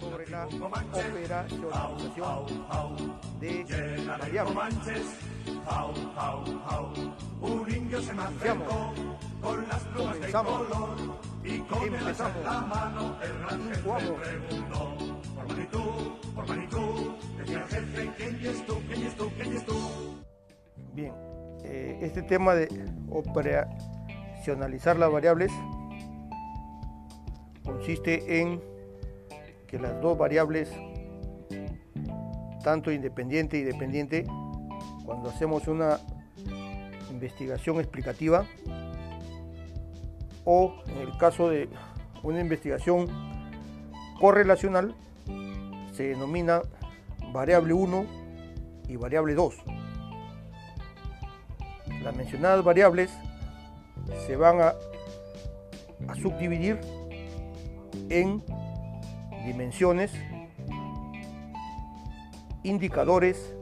sobre 0.00 0.28
la 0.28 0.46
operacionalización 0.46 3.20
de 3.40 4.04
variables. 4.06 5.18
Un 7.40 7.74
indio 7.74 8.02
se 8.02 8.12
me 8.12 8.22
acercó 8.22 8.92
con 9.40 9.66
las 9.68 9.82
plumas 9.84 10.20
de 10.20 10.32
color 10.32 11.31
y 11.44 11.58
con 11.60 11.82
el 11.82 12.06
hacha 12.06 12.28
en 12.28 12.44
la 12.44 12.58
Empezamos. 12.58 12.68
mano 12.68 13.16
el 13.22 13.32
me 13.40 14.46
preguntó 14.48 14.96
por 15.34 15.48
magnitud, 15.48 16.12
por 16.34 16.48
magnitud, 16.48 17.12
decía 17.38 17.58
el 17.58 17.64
jefe, 17.64 18.10
¿quién 18.16 18.46
es 18.46 18.66
tú, 18.66 18.80
quién 18.86 19.02
es 19.02 19.16
tú, 19.16 19.30
quién 19.36 19.56
es 19.56 19.66
tú? 19.66 19.78
Bien, 20.94 21.12
eh, 21.64 21.98
este 22.02 22.22
tema 22.22 22.54
de 22.54 22.68
operacionalizar 23.10 24.96
las 24.98 25.10
variables 25.10 25.50
consiste 27.64 28.40
en 28.40 28.60
que 29.66 29.78
las 29.78 30.00
dos 30.00 30.16
variables, 30.18 30.70
tanto 32.62 32.92
independiente 32.92 33.56
y 33.56 33.62
dependiente, 33.62 34.24
cuando 35.04 35.30
hacemos 35.30 35.66
una 35.66 35.98
investigación 37.10 37.80
explicativa 37.80 38.46
o 40.44 40.74
en 40.86 40.98
el 40.98 41.16
caso 41.18 41.48
de 41.48 41.68
una 42.22 42.40
investigación 42.40 43.06
correlacional, 44.20 44.94
se 45.92 46.04
denomina 46.04 46.62
variable 47.32 47.72
1 47.72 48.06
y 48.88 48.96
variable 48.96 49.34
2. 49.34 49.54
Las 52.02 52.16
mencionadas 52.16 52.64
variables 52.64 53.10
se 54.26 54.36
van 54.36 54.60
a, 54.60 54.74
a 56.08 56.14
subdividir 56.16 56.80
en 58.08 58.42
dimensiones, 59.46 60.12
indicadores, 62.62 63.54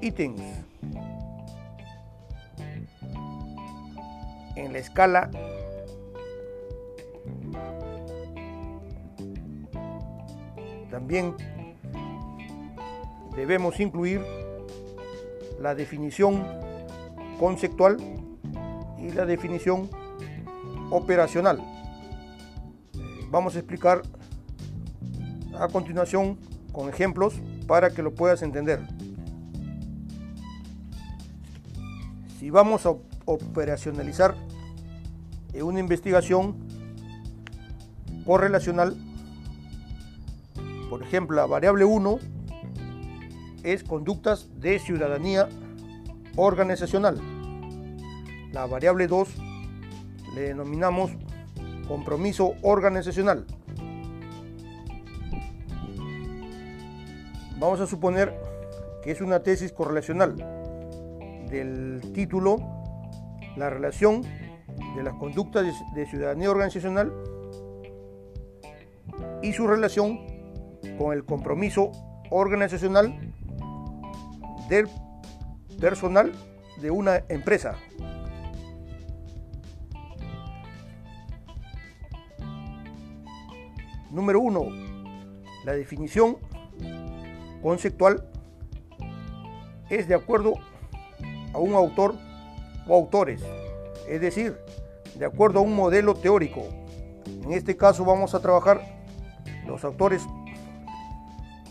ítems. 0.00 0.42
En 4.56 4.72
la 4.72 4.78
escala 4.78 5.30
también 10.90 11.34
debemos 13.36 13.78
incluir 13.80 14.22
la 15.60 15.74
definición 15.74 16.42
conceptual 17.38 17.98
y 18.98 19.10
la 19.12 19.26
definición 19.26 19.90
operacional. 20.90 21.60
Vamos 23.30 23.56
a 23.56 23.58
explicar 23.58 24.02
a 25.58 25.68
continuación 25.68 26.38
con 26.72 26.88
ejemplos 26.88 27.34
para 27.66 27.90
que 27.90 28.02
lo 28.02 28.14
puedas 28.14 28.42
entender. 28.42 28.80
Si 32.38 32.50
vamos 32.50 32.86
a 32.86 32.94
operacionalizar 33.26 34.34
una 35.62 35.80
investigación 35.80 36.56
correlacional, 38.24 38.96
por 40.90 41.02
ejemplo, 41.02 41.36
la 41.36 41.46
variable 41.46 41.84
1 41.84 42.18
es 43.62 43.82
conductas 43.82 44.48
de 44.60 44.78
ciudadanía 44.78 45.48
organizacional. 46.36 47.20
La 48.52 48.66
variable 48.66 49.06
2 49.06 49.28
le 50.34 50.40
denominamos 50.42 51.10
compromiso 51.88 52.54
organizacional. 52.62 53.46
Vamos 57.58 57.80
a 57.80 57.86
suponer 57.86 58.34
que 59.02 59.12
es 59.12 59.20
una 59.20 59.42
tesis 59.42 59.72
correlacional 59.72 60.36
del 61.50 62.00
título 62.12 62.58
La 63.56 63.70
relación 63.70 64.22
de 64.96 65.02
las 65.02 65.14
conductas 65.14 65.66
de- 65.94 66.06
ciudadanía 66.06 66.50
organizacional 66.50 67.12
y 69.42 69.52
su 69.52 69.66
relación 69.66 70.18
con 70.98 71.12
el 71.12 71.24
compromiso 71.24 71.92
organizacional 72.30 73.32
del 74.68 74.88
personal 75.80 76.32
de 76.80 76.90
una 76.90 77.22
empresa. 77.28 77.76
Número 84.10 84.40
uno, 84.40 84.64
la 85.64 85.72
definición 85.72 86.38
conceptual 87.62 88.26
es 89.90 90.08
de 90.08 90.14
acuerdo 90.14 90.54
a 91.52 91.58
un 91.58 91.74
autor 91.74 92.14
o 92.88 92.94
autores, 92.94 93.42
es 94.08 94.20
decir, 94.20 94.56
de 95.18 95.24
acuerdo 95.24 95.60
a 95.60 95.62
un 95.62 95.74
modelo 95.74 96.14
teórico. 96.14 96.64
En 97.26 97.52
este 97.52 97.76
caso 97.76 98.04
vamos 98.04 98.34
a 98.34 98.40
trabajar 98.40 98.80
los 99.66 99.84
autores 99.84 100.26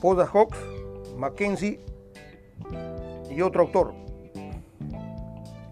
Poda 0.02 0.26
Hawks, 0.26 0.58
Mackenzie 1.18 1.80
y 3.30 3.42
otro 3.42 3.64
autor. 3.64 3.94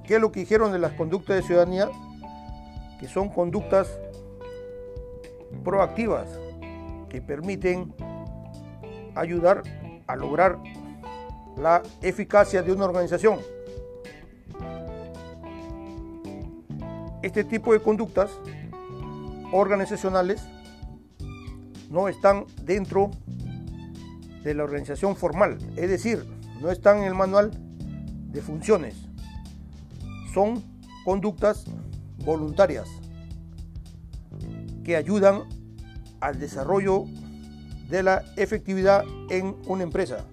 ¿Qué 0.05 0.15
es 0.15 0.21
lo 0.21 0.31
que 0.31 0.41
dijeron 0.41 0.71
de 0.71 0.79
las 0.79 0.93
conductas 0.93 1.35
de 1.37 1.43
ciudadanía? 1.43 1.89
Que 2.99 3.07
son 3.07 3.29
conductas 3.29 3.99
proactivas 5.63 6.27
que 7.09 7.21
permiten 7.21 7.93
ayudar 9.15 9.63
a 10.07 10.15
lograr 10.15 10.59
la 11.57 11.81
eficacia 12.01 12.61
de 12.63 12.71
una 12.71 12.85
organización. 12.85 13.39
Este 17.23 17.45
tipo 17.45 17.71
de 17.71 17.79
conductas 17.79 18.31
organizacionales 19.53 20.43
no 21.89 22.09
están 22.09 22.45
dentro 22.63 23.11
de 24.43 24.53
la 24.53 24.65
organización 24.65 25.15
formal, 25.15 25.57
es 25.77 25.89
decir, 25.89 26.25
no 26.61 26.69
están 26.69 26.97
en 26.97 27.03
el 27.05 27.15
manual 27.15 27.51
de 28.29 28.41
funciones. 28.41 28.95
Son 30.33 30.61
conductas 31.05 31.63
voluntarias 32.25 32.89
que 34.83 34.97
ayudan 34.97 35.43
al 36.19 36.37
desarrollo 36.39 37.05
de 37.89 38.03
la 38.03 38.21
efectividad 38.35 39.05
en 39.29 39.55
una 39.67 39.83
empresa. 39.83 40.25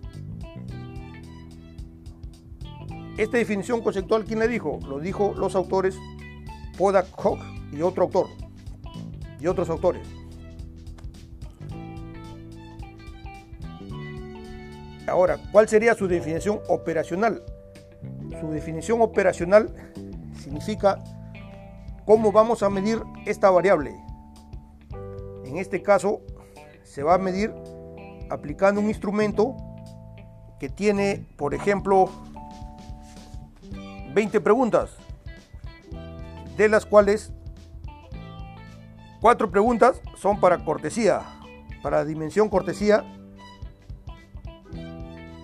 Esta 3.17 3.37
definición 3.37 3.81
conceptual, 3.81 4.25
¿quién 4.25 4.41
la 4.41 4.49
dijo? 4.49 4.81
Lo 4.89 4.99
dijo 4.99 5.35
los 5.37 5.55
autores 5.55 5.97
Podak 6.77 7.07
Hawk 7.17 7.41
y 7.73 7.83
otro 7.83 8.05
autor 8.05 8.27
y 9.39 9.47
otros 9.47 9.71
autores. 9.71 10.07
Ahora, 15.07 15.39
¿cuál 15.51 15.69
sería 15.69 15.95
su 15.95 16.07
definición 16.07 16.61
operacional? 16.69 17.43
Su 18.41 18.51
definición 18.51 19.01
operacional 19.01 19.75
significa 20.39 20.99
cómo 22.05 22.31
vamos 22.31 22.63
a 22.63 22.71
medir 22.71 23.03
esta 23.27 23.51
variable. 23.51 23.95
En 25.45 25.59
este 25.59 25.83
caso, 25.83 26.21
se 26.85 27.03
va 27.03 27.15
a 27.15 27.19
medir 27.19 27.53
aplicando 28.31 28.81
un 28.81 28.89
instrumento 28.89 29.57
que 30.61 30.69
tiene, 30.69 31.27
por 31.37 31.55
ejemplo, 31.55 32.09
20 34.15 34.41
preguntas, 34.41 34.97
de 36.61 36.69
las 36.69 36.85
cuales 36.85 37.33
cuatro 39.19 39.51
preguntas 39.51 40.03
son 40.15 40.39
para 40.39 40.63
cortesía, 40.63 41.23
para 41.83 42.05
dimensión 42.05 42.51
cortesía, 42.51 43.03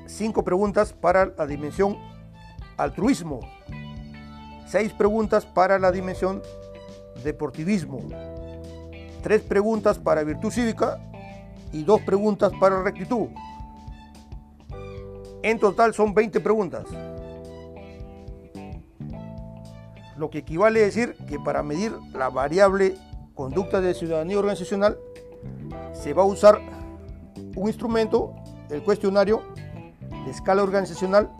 cinco 0.05 0.45
preguntas 0.45 0.93
para 0.93 1.25
la 1.25 1.47
dimensión 1.47 1.97
altruismo, 2.77 3.41
seis 4.67 4.93
preguntas 4.93 5.47
para 5.47 5.79
la 5.79 5.91
dimensión 5.91 6.43
deportivismo, 7.25 8.01
tres 9.23 9.41
preguntas 9.41 9.99
para 9.99 10.23
virtud 10.23 10.51
cívica 10.51 10.99
y 11.73 11.83
dos 11.83 12.03
preguntas 12.03 12.53
para 12.61 12.83
rectitud. 12.83 13.29
En 15.43 15.59
total 15.59 15.95
son 15.95 16.13
20 16.13 16.41
preguntas. 16.41 16.85
Lo 20.17 20.31
que 20.31 20.39
equivale 20.39 20.81
a 20.81 20.85
decir 20.85 21.15
que 21.29 21.39
para 21.39 21.63
medir 21.63 21.93
la 22.13 22.31
variable 22.31 22.97
conducta 23.35 23.81
de 23.81 23.95
ciudadanía 23.95 24.39
organizacional, 24.39 24.99
se 25.93 26.15
va 26.15 26.23
a 26.23 26.27
usar 26.27 26.61
un 27.55 27.69
instrumento, 27.69 28.35
el 28.71 28.83
cuestionario 28.83 29.43
de 30.25 30.31
escala 30.31 30.63
organizacional, 30.63 31.31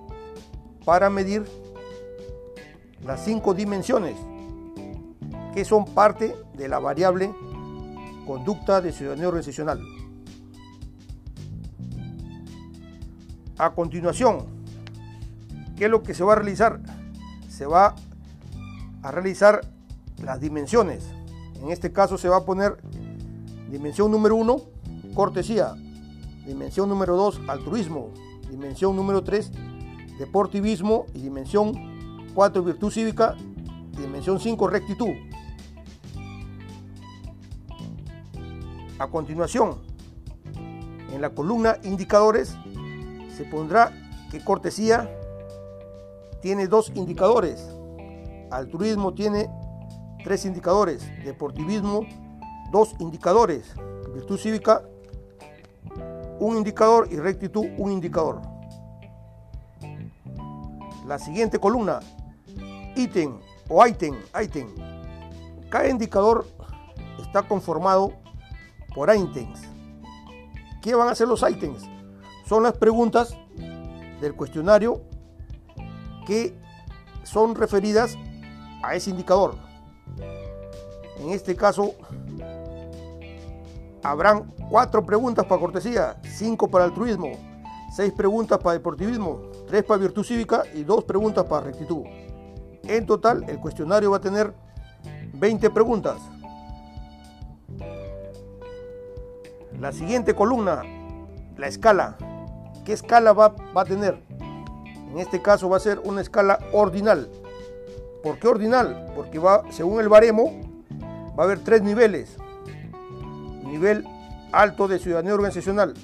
para 0.85 1.11
medir 1.11 1.45
las 3.05 3.25
cinco 3.25 3.55
dimensiones 3.55 4.17
que 5.55 5.65
son 5.65 5.87
parte 5.87 6.37
de 6.55 6.69
la 6.69 6.79
variable 6.79 7.35
conducta 8.27 8.81
de 8.81 8.93
ciudadanía 8.93 9.29
organizacional. 9.29 9.81
A 13.59 13.71
continuación, 13.71 14.47
¿qué 15.77 15.87
es 15.87 15.91
lo 15.91 16.03
que 16.03 16.13
se 16.13 16.23
va 16.25 16.35
a 16.35 16.37
realizar? 16.37 16.81
Se 17.49 17.65
va 17.65 17.95
a 19.07 19.13
realizar 19.13 19.61
las 20.25 20.41
dimensiones. 20.41 21.05
En 21.63 21.71
este 21.71 21.93
caso 21.93 22.19
se 22.19 22.29
va 22.29 22.39
a 22.39 22.45
poner 22.45 22.77
dimensión 23.71 24.11
número 24.11 24.35
1, 24.35 24.61
cortesía. 25.15 25.75
Dimensión 26.45 26.89
número 26.89 27.17
2, 27.17 27.43
altruismo. 27.47 28.11
Dimensión 28.51 28.97
número 28.97 29.23
3, 29.23 29.53
deportivismo. 30.19 31.07
Y 31.15 31.21
dimensión 31.21 32.27
4, 32.35 32.65
virtud 32.65 32.91
cívica. 32.91 33.37
Dimensión 33.97 34.41
5, 34.41 34.67
rectitud. 34.67 35.15
A 38.99 39.07
continuación, 39.07 39.77
en 41.13 41.21
la 41.21 41.31
columna 41.31 41.77
indicadores 41.85 42.57
se 43.37 43.45
pondrá 43.45 43.93
que 44.33 44.43
cortesía 44.43 45.09
tiene 46.41 46.67
dos 46.67 46.91
indicadores, 46.95 47.76
altruismo 48.51 49.15
tiene 49.15 49.49
tres 50.25 50.45
indicadores, 50.45 51.07
deportivismo 51.25 52.03
dos 52.71 52.95
indicadores, 52.99 53.75
virtud 54.13 54.39
cívica 54.39 54.83
un 56.39 56.57
indicador 56.57 57.09
y 57.11 57.17
rectitud 57.17 57.67
un 57.79 57.93
indicador. 57.93 58.43
La 61.07 61.19
siguiente 61.19 61.59
columna, 61.59 62.01
ítem 62.97 63.39
o 63.69 63.87
ítem, 63.87 64.17
ítem. 64.43 64.69
Cada 65.71 65.89
indicador 65.89 66.47
está 67.21 67.43
conformado 67.43 68.13
por 68.95 69.15
ítems. 69.15 69.61
¿Qué 70.83 70.95
van 70.95 71.09
a 71.09 71.15
ser 71.15 71.29
los 71.29 71.43
ítems? 71.49 71.83
Son 72.47 72.63
las 72.63 72.75
preguntas 72.75 73.37
del 74.21 74.35
cuestionario 74.35 75.03
que 76.27 76.59
son 77.25 77.55
referidas 77.55 78.17
a 78.83 78.95
ese 78.95 79.11
indicador. 79.11 79.55
En 81.19 81.31
este 81.31 81.57
caso, 81.57 81.95
habrán 84.03 84.53
cuatro 84.71 85.05
preguntas 85.05 85.45
para 85.47 85.61
cortesía, 85.61 86.17
cinco 86.23 86.69
para 86.69 86.85
altruismo, 86.85 87.33
seis 87.95 88.13
preguntas 88.13 88.59
para 88.59 88.75
deportivismo, 88.75 89.43
tres 89.67 89.85
para 89.85 90.01
virtud 90.01 90.25
cívica 90.25 90.63
y 90.75 90.85
dos 90.85 91.05
preguntas 91.05 91.45
para 91.45 91.67
rectitud. 91.67 92.05
En 92.85 93.07
total, 93.07 93.45
el 93.49 93.59
cuestionario 93.59 94.11
va 94.11 94.19
a 94.19 94.21
tener 94.21 94.55
20 95.35 95.71
preguntas. 95.71 96.19
La 99.81 99.93
siguiente 99.93 100.35
columna, 100.35 100.83
la 101.57 101.67
escala. 101.67 102.17
¿Qué 102.85 102.93
escala 102.93 103.33
va, 103.33 103.55
va, 103.77 103.83
a 103.83 103.85
tener? 103.85 104.23
En 105.11 105.19
este 105.19 105.43
caso 105.43 105.69
va 105.69 105.77
a 105.77 105.81
ser 105.81 106.01
una 106.05 106.21
escala 106.21 106.59
ordinal. 106.73 107.29
¿Por 108.27 108.41
qué 108.41 108.49
ordinal? 108.49 109.13
Porque 109.15 109.39
va, 109.39 109.63
según 109.71 110.01
el 110.01 110.09
baremo, 110.09 110.51
va 111.39 111.45
a 111.45 111.47
haber 111.47 111.61
tres 111.61 111.83
niveles. 111.83 112.37
Nivel 113.65 114.05
alto 114.51 114.89
de 114.89 114.99
ciudadanía 114.99 115.33
organizacional, 115.33 115.95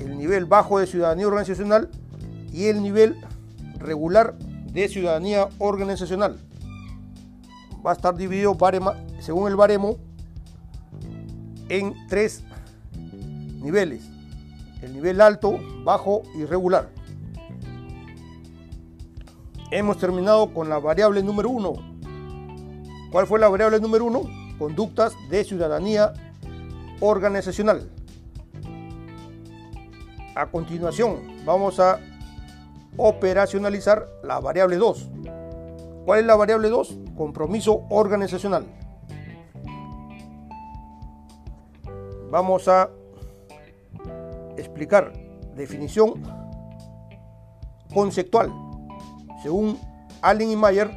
el 0.00 0.18
nivel 0.18 0.46
bajo 0.46 0.80
de 0.80 0.88
ciudadanía 0.88 1.28
organizacional 1.28 1.88
y 2.52 2.64
el 2.64 2.82
nivel 2.82 3.16
regular 3.78 4.36
de 4.38 4.88
ciudadanía 4.88 5.46
organizacional. 5.60 6.36
Va 7.86 7.92
a 7.92 7.94
estar 7.94 8.16
dividido 8.16 8.58
según 9.20 9.46
el 9.46 9.54
baremo 9.54 9.98
en 11.68 11.94
tres 12.08 12.42
niveles. 13.62 14.02
El 14.82 14.94
nivel 14.94 15.20
alto, 15.20 15.60
bajo 15.84 16.22
y 16.34 16.44
regular. 16.44 16.95
Hemos 19.70 19.98
terminado 19.98 20.52
con 20.52 20.68
la 20.68 20.78
variable 20.78 21.22
número 21.22 21.50
uno. 21.50 21.74
¿Cuál 23.10 23.26
fue 23.26 23.38
la 23.38 23.48
variable 23.48 23.80
número 23.80 24.04
uno? 24.04 24.22
Conductas 24.58 25.14
de 25.28 25.44
ciudadanía 25.44 26.12
organizacional. 27.00 27.90
A 30.34 30.46
continuación, 30.46 31.44
vamos 31.44 31.80
a 31.80 31.98
operacionalizar 32.96 34.08
la 34.22 34.38
variable 34.40 34.76
2. 34.76 35.08
¿Cuál 36.04 36.20
es 36.20 36.26
la 36.26 36.36
variable 36.36 36.68
2? 36.68 36.98
Compromiso 37.16 37.84
organizacional. 37.88 38.66
vamos 42.30 42.68
a 42.68 42.90
explicar 44.56 45.12
definición 45.54 46.22
conceptual. 47.92 48.65
Según 49.42 49.78
Allen 50.22 50.50
y 50.50 50.56
Mayer, 50.56 50.90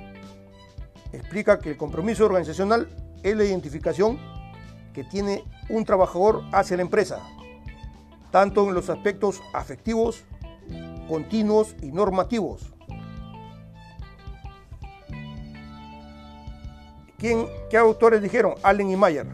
explica 1.12 1.60
que 1.60 1.72
el 1.72 1.78
compromiso 1.78 2.26
organizacional 2.26 2.90
es 3.24 3.36
la 3.36 3.44
identificación 3.44 4.20
que 4.94 5.04
tiene 5.04 5.44
un 5.70 5.86
trabajador 5.86 6.44
hacia 6.52 6.78
la 6.78 6.84
empresa, 6.84 7.20
tanto 8.32 8.68
en 8.68 8.74
los 8.74 8.90
aspectos 8.90 9.42
afectivos, 9.54 10.24
continuos 11.08 11.76
y 11.82 11.92
normativos. 11.92 12.74
¿Quién, 17.18 17.48
¿Qué 17.70 17.78
autores 17.78 18.22
dijeron? 18.22 18.56
Allen 18.64 18.90
y 18.90 18.96
Mayer. 18.96 19.28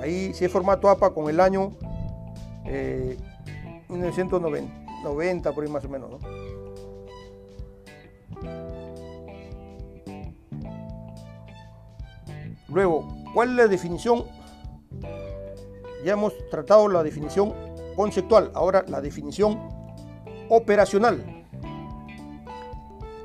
Ahí 0.00 0.34
sí 0.34 0.44
es 0.44 0.52
formato 0.52 0.88
APA 0.88 1.14
con 1.14 1.28
el 1.30 1.38
año 1.38 1.72
1990, 3.88 5.50
eh, 5.50 5.52
por 5.52 5.64
ahí 5.64 5.70
más 5.70 5.84
o 5.84 5.88
menos. 5.88 6.10
Luego, 12.72 13.08
¿cuál 13.34 13.50
es 13.50 13.56
la 13.56 13.66
definición? 13.66 14.24
Ya 16.04 16.12
hemos 16.12 16.32
tratado 16.50 16.88
la 16.88 17.02
definición 17.02 17.52
conceptual, 17.96 18.50
ahora 18.54 18.84
la 18.88 19.00
definición 19.00 19.58
operacional. 20.48 21.44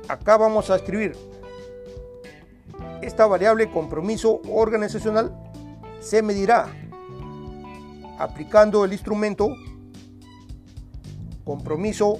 Acá 0.08 0.36
vamos 0.36 0.70
a 0.70 0.76
escribir 0.76 1.16
esta 3.02 3.26
variable 3.26 3.70
compromiso 3.70 4.40
organizacional 4.48 5.32
se 6.00 6.22
medirá 6.22 6.66
aplicando 8.18 8.84
el 8.84 8.92
instrumento 8.92 9.54
compromiso, 11.44 12.18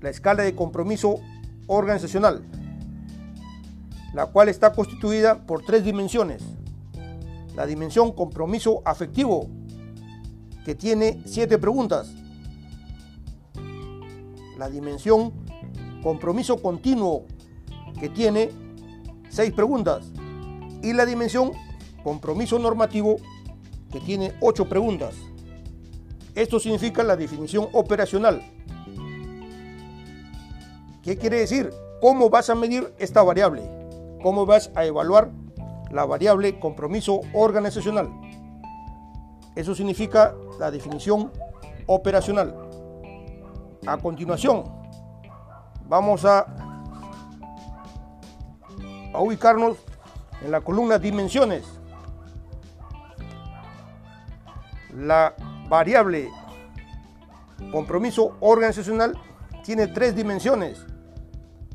la 0.00 0.10
escala 0.10 0.44
de 0.44 0.54
compromiso 0.54 1.16
organizacional, 1.66 2.42
la 4.12 4.26
cual 4.26 4.48
está 4.48 4.72
constituida 4.72 5.46
por 5.46 5.64
tres 5.64 5.84
dimensiones. 5.84 6.42
La 7.54 7.66
dimensión 7.66 8.12
compromiso 8.12 8.82
afectivo, 8.84 9.48
que 10.64 10.74
tiene 10.74 11.22
siete 11.24 11.58
preguntas. 11.58 12.12
La 14.58 14.68
dimensión 14.68 15.32
compromiso 16.02 16.60
continuo, 16.60 17.24
que 17.98 18.08
tiene 18.08 18.50
seis 19.28 19.52
preguntas. 19.52 20.06
Y 20.82 20.92
la 20.92 21.06
dimensión 21.06 21.52
compromiso 22.02 22.58
normativo 22.58 23.16
que 23.92 24.00
tiene 24.00 24.34
ocho 24.40 24.68
preguntas. 24.68 25.14
Esto 26.34 26.60
significa 26.60 27.02
la 27.02 27.16
definición 27.16 27.68
operacional. 27.72 28.42
¿Qué 31.02 31.16
quiere 31.16 31.40
decir? 31.40 31.70
¿Cómo 32.00 32.30
vas 32.30 32.50
a 32.50 32.54
medir 32.54 32.94
esta 32.98 33.22
variable? 33.22 33.79
¿Cómo 34.22 34.44
vas 34.44 34.70
a 34.74 34.84
evaluar 34.84 35.30
la 35.90 36.04
variable 36.04 36.58
compromiso 36.60 37.20
organizacional? 37.32 38.10
Eso 39.56 39.74
significa 39.74 40.34
la 40.58 40.70
definición 40.70 41.32
operacional. 41.86 42.54
A 43.86 43.96
continuación, 43.96 44.64
vamos 45.88 46.24
a, 46.24 46.46
ubicarnos 49.14 49.76
en 50.42 50.52
la 50.52 50.60
columna 50.60 50.98
dimensiones. 50.98 51.64
La 54.94 55.34
variable 55.68 56.30
compromiso 57.72 58.36
organizacional 58.40 59.18
tiene 59.64 59.88
tres 59.88 60.14
dimensiones. 60.14 60.86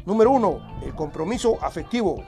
Número 0.05 0.31
uno, 0.31 0.62
el 0.83 0.93
compromiso 0.93 1.57
afectivo. 1.62 2.24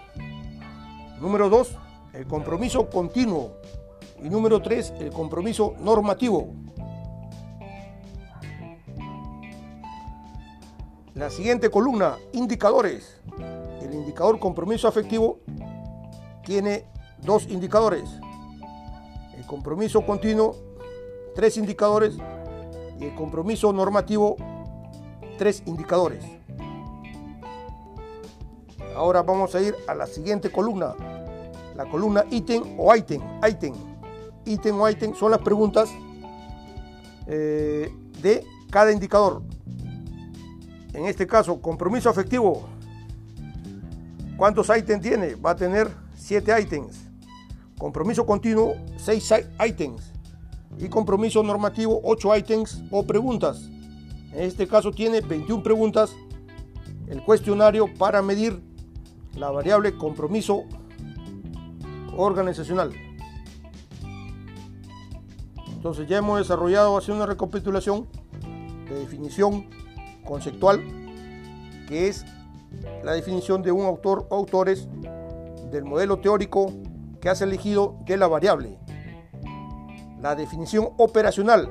Número 1.19 1.47
dos, 1.49 1.75
el 2.13 2.25
compromiso 2.25 2.89
continuo. 2.89 3.51
Y 4.23 4.29
número 4.29 4.61
3, 4.63 4.95
el 4.99 5.11
compromiso 5.11 5.75
normativo. 5.79 6.47
La 11.13 11.29
siguiente 11.29 11.69
columna, 11.69 12.17
indicadores. 12.33 13.21
El 13.81 13.93
indicador 13.93 14.39
compromiso 14.39 14.87
afectivo 14.87 15.39
tiene 16.43 16.85
dos 17.21 17.47
indicadores. 17.47 18.09
El 19.35 19.45
compromiso 19.45 20.03
continuo, 20.03 20.55
tres 21.35 21.57
indicadores. 21.57 22.17
Y 22.99 23.05
el 23.05 23.13
compromiso 23.13 23.71
normativo, 23.71 24.35
tres 25.37 25.61
indicadores. 25.67 26.36
Ahora 28.97 29.21
vamos 29.21 29.53
a 29.53 29.61
ir 29.61 29.75
a 29.87 29.93
la 29.93 30.07
siguiente 30.07 30.51
columna. 30.51 30.95
La 31.75 31.85
columna 31.85 32.25
ítem 32.31 32.63
o 32.79 32.93
item. 32.95 33.21
Item. 33.47 33.75
Ítem 34.43 34.81
o 34.81 34.89
item 34.89 35.13
son 35.13 35.29
las 35.29 35.41
preguntas 35.41 35.89
eh, 37.27 37.93
de 38.23 38.43
cada 38.71 38.91
indicador. 38.91 39.43
En 40.93 41.05
este 41.05 41.27
caso, 41.27 41.61
compromiso 41.61 42.09
afectivo. 42.09 42.67
¿Cuántos 44.35 44.67
ítems 44.75 45.03
tiene? 45.03 45.35
Va 45.35 45.51
a 45.51 45.55
tener 45.55 45.89
7 46.15 46.59
ítems. 46.59 46.97
Compromiso 47.77 48.25
continuo, 48.25 48.73
6 48.97 49.33
ítems. 49.67 50.11
Y 50.79 50.89
compromiso 50.89 51.43
normativo, 51.43 52.01
8 52.03 52.37
ítems 52.37 52.81
o 52.89 53.05
preguntas. 53.05 53.69
En 54.31 54.41
este 54.41 54.67
caso 54.67 54.91
tiene 54.91 55.21
21 55.21 55.61
preguntas. 55.61 56.15
El 57.07 57.23
cuestionario 57.23 57.85
para 57.97 58.23
medir 58.23 58.66
la 59.37 59.51
variable 59.51 59.95
compromiso 59.97 60.63
organizacional. 62.15 62.91
Entonces 65.73 66.07
ya 66.07 66.17
hemos 66.17 66.39
desarrollado 66.39 66.97
así 66.97 67.11
una 67.11 67.27
recapitulación 67.27 68.07
de 68.89 68.99
definición 68.99 69.69
conceptual, 70.25 70.83
que 71.87 72.07
es 72.07 72.25
la 73.03 73.13
definición 73.13 73.61
de 73.61 73.71
un 73.71 73.85
autor 73.85 74.25
o 74.29 74.35
autores 74.35 74.87
del 75.71 75.85
modelo 75.85 76.17
teórico 76.19 76.73
que 77.21 77.29
has 77.29 77.41
elegido 77.41 77.99
de 78.05 78.17
la 78.17 78.27
variable. 78.27 78.79
La 80.19 80.35
definición 80.35 80.89
operacional, 80.97 81.69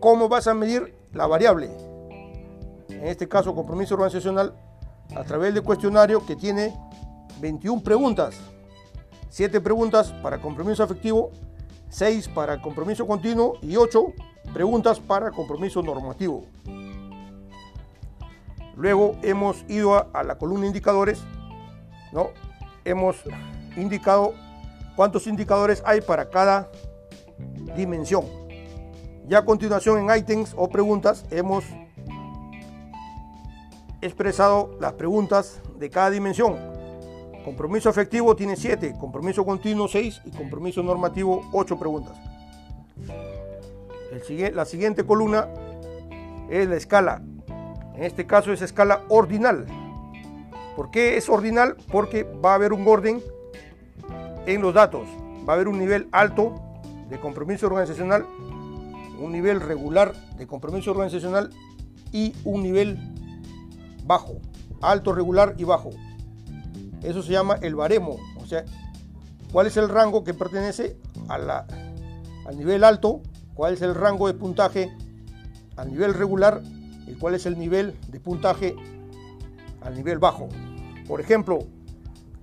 cómo 0.00 0.28
vas 0.28 0.46
a 0.46 0.54
medir 0.54 0.94
la 1.12 1.26
variable. 1.26 1.70
En 2.88 3.06
este 3.06 3.28
caso, 3.28 3.54
compromiso 3.54 3.94
organizacional 3.94 4.54
a 5.14 5.24
través 5.24 5.54
del 5.54 5.62
cuestionario 5.62 6.24
que 6.24 6.36
tiene 6.36 6.74
21 7.40 7.82
preguntas. 7.82 8.36
7 9.30 9.60
preguntas 9.60 10.12
para 10.22 10.40
compromiso 10.40 10.82
afectivo, 10.82 11.30
6 11.90 12.28
para 12.28 12.60
compromiso 12.60 13.06
continuo 13.06 13.58
y 13.62 13.76
8 13.76 14.12
preguntas 14.52 15.00
para 15.00 15.30
compromiso 15.30 15.82
normativo. 15.82 16.44
Luego 18.76 19.16
hemos 19.22 19.64
ido 19.68 20.08
a, 20.14 20.22
la 20.22 20.38
columna 20.38 20.66
indicadores, 20.66 21.20
¿no? 22.12 22.30
Hemos 22.84 23.16
indicado 23.76 24.34
cuántos 24.94 25.26
indicadores 25.26 25.82
hay 25.84 26.00
para 26.00 26.30
cada 26.30 26.70
dimensión. 27.76 28.24
Ya 29.26 29.38
a 29.38 29.44
continuación 29.44 29.98
en 30.08 30.16
items 30.16 30.54
o 30.56 30.68
preguntas 30.68 31.24
hemos 31.30 31.64
expresado 34.00 34.76
las 34.80 34.94
preguntas 34.94 35.60
de 35.78 35.90
cada 35.90 36.10
dimensión. 36.10 36.56
Compromiso 37.44 37.88
efectivo 37.88 38.36
tiene 38.36 38.56
7, 38.56 38.94
compromiso 38.98 39.44
continuo 39.44 39.88
6 39.88 40.22
y 40.24 40.30
compromiso 40.30 40.82
normativo 40.82 41.48
8 41.52 41.78
preguntas. 41.78 42.16
la 44.52 44.64
siguiente 44.64 45.04
columna 45.04 45.48
es 46.50 46.68
la 46.68 46.76
escala 46.76 47.22
en 47.98 48.04
este 48.04 48.26
caso 48.26 48.52
es 48.52 48.62
escala 48.62 49.02
ordinal. 49.08 49.66
¿Por 50.76 50.92
qué 50.92 51.16
es 51.16 51.28
ordinal? 51.28 51.74
Porque 51.90 52.22
va 52.22 52.52
a 52.52 52.54
haber 52.54 52.72
un 52.72 52.86
orden 52.86 53.20
en 54.46 54.62
los 54.62 54.72
datos. 54.72 55.08
Va 55.48 55.54
a 55.54 55.56
haber 55.56 55.66
un 55.66 55.80
nivel 55.80 56.06
alto 56.12 56.54
de 57.10 57.18
compromiso 57.18 57.66
organizacional, 57.66 58.24
un 59.18 59.32
nivel 59.32 59.60
regular 59.60 60.14
de 60.36 60.46
compromiso 60.46 60.92
organizacional 60.92 61.50
y 62.12 62.36
un 62.44 62.62
nivel 62.62 63.00
bajo, 64.08 64.40
alto, 64.80 65.12
regular 65.12 65.54
y 65.58 65.64
bajo. 65.64 65.90
Eso 67.02 67.22
se 67.22 67.30
llama 67.30 67.58
el 67.62 67.76
baremo, 67.76 68.16
o 68.36 68.46
sea, 68.46 68.64
cuál 69.52 69.68
es 69.68 69.76
el 69.76 69.88
rango 69.88 70.24
que 70.24 70.34
pertenece 70.34 70.96
al 71.28 72.56
nivel 72.56 72.82
alto, 72.82 73.22
cuál 73.54 73.74
es 73.74 73.82
el 73.82 73.94
rango 73.94 74.26
de 74.26 74.34
puntaje 74.34 74.92
al 75.76 75.92
nivel 75.92 76.14
regular 76.14 76.62
y 77.06 77.14
cuál 77.14 77.34
es 77.34 77.46
el 77.46 77.56
nivel 77.56 77.94
de 78.08 78.18
puntaje 78.18 78.74
al 79.82 79.94
nivel 79.94 80.18
bajo. 80.18 80.48
Por 81.06 81.20
ejemplo, 81.20 81.60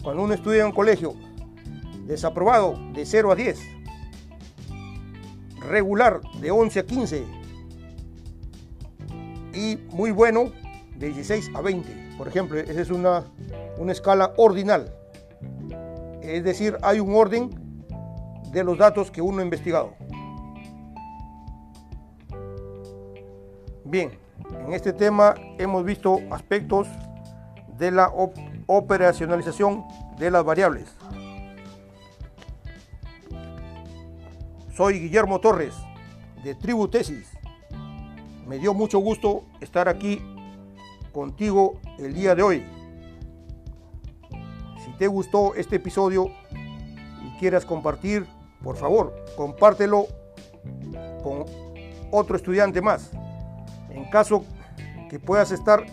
cuando 0.01 0.23
uno 0.23 0.33
estudia 0.33 0.61
en 0.61 0.67
un 0.67 0.71
colegio, 0.71 1.15
desaprobado 2.05 2.77
de 2.93 3.05
0 3.05 3.31
a 3.31 3.35
10, 3.35 3.59
regular 5.67 6.21
de 6.39 6.51
11 6.51 6.79
a 6.79 6.85
15 6.85 7.25
y 9.53 9.77
muy 9.89 10.11
bueno 10.11 10.51
de 10.97 11.07
16 11.07 11.51
a 11.53 11.61
20. 11.61 12.15
Por 12.17 12.27
ejemplo, 12.27 12.59
esa 12.59 12.81
es 12.81 12.89
una, 12.89 13.23
una 13.77 13.91
escala 13.91 14.33
ordinal. 14.37 14.93
Es 16.21 16.43
decir, 16.43 16.77
hay 16.81 16.99
un 16.99 17.13
orden 17.15 17.49
de 18.51 18.63
los 18.63 18.77
datos 18.77 19.11
que 19.11 19.21
uno 19.21 19.39
ha 19.39 19.43
investigado. 19.43 19.93
Bien, 23.83 24.17
en 24.65 24.73
este 24.73 24.93
tema 24.93 25.35
hemos 25.57 25.83
visto 25.85 26.19
aspectos 26.31 26.87
de 27.77 27.91
la 27.91 28.11
operacionalización 28.67 29.85
de 30.17 30.31
las 30.31 30.43
variables. 30.43 30.95
Soy 34.75 34.99
Guillermo 34.99 35.39
Torres 35.39 35.73
de 36.43 36.55
Tribu 36.55 36.87
Tesis. 36.87 37.31
Me 38.47 38.57
dio 38.57 38.73
mucho 38.73 38.99
gusto 38.99 39.43
estar 39.61 39.87
aquí 39.87 40.21
contigo 41.15 41.79
el 41.97 42.13
día 42.13 42.35
de 42.35 42.43
hoy. 42.43 42.65
Si 44.83 44.91
te 44.97 45.07
gustó 45.07 45.55
este 45.55 45.77
episodio 45.77 46.29
y 47.23 47.39
quieras 47.39 47.65
compartir, 47.65 48.27
por 48.61 48.75
favor, 48.75 49.15
compártelo 49.37 50.07
con 51.23 51.45
otro 52.11 52.35
estudiante 52.35 52.81
más. 52.81 53.11
En 53.89 54.03
caso 54.09 54.43
que 55.09 55.17
puedas 55.17 55.53
estar 55.53 55.85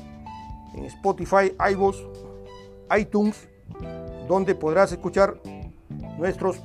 en 0.74 0.86
Spotify, 0.86 1.54
iVoox, 1.70 1.98
iTunes, 2.98 3.48
donde 4.26 4.56
podrás 4.56 4.90
escuchar 4.90 5.40
nuestros 6.18 6.56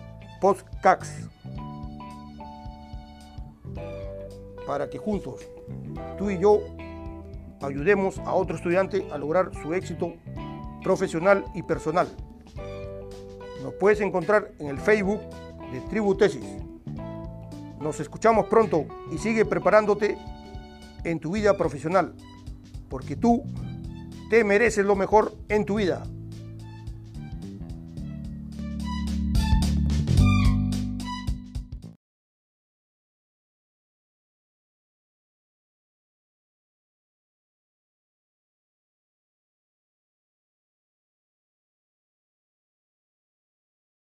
podcasts. 0.42 1.30
Para 4.66 4.90
que 4.90 4.98
juntos, 4.98 5.48
tú 6.18 6.32
y 6.32 6.40
yo, 6.40 6.60
ayudemos 7.62 8.20
a 8.20 8.34
otro 8.34 8.56
estudiante 8.56 9.08
a 9.12 9.18
lograr 9.18 9.52
su 9.62 9.74
éxito 9.74 10.14
profesional 10.84 11.46
y 11.54 11.64
personal. 11.64 12.08
Nos 13.64 13.74
puedes 13.74 14.00
encontrar 14.02 14.52
en 14.60 14.68
el 14.68 14.78
Facebook 14.78 15.20
de 15.72 15.82
Tribu 15.90 16.16
Tesis. 16.16 16.46
Nos 17.80 18.00
escuchamos 18.00 18.48
pronto 18.48 18.86
y 19.12 19.18
sigue 19.18 19.46
preparándote 19.46 20.18
en 21.04 21.20
tu 21.20 21.32
vida 21.32 21.58
profesional, 21.58 22.14
porque 22.90 23.16
tú 23.16 23.44
te 24.30 24.44
mereces 24.44 24.86
lo 24.86 24.96
mejor 24.96 25.34
en 25.50 25.66
tu 25.66 25.76
vida. 25.76 26.04